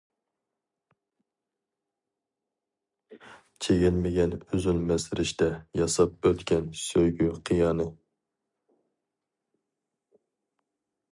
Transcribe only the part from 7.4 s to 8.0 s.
قىيانى.